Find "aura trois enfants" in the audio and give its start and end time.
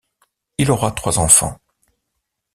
0.71-1.59